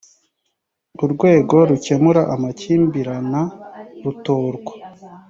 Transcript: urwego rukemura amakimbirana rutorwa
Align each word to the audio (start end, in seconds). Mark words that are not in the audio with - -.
urwego 1.03 1.55
rukemura 1.69 2.21
amakimbirana 2.33 3.41
rutorwa 4.03 4.73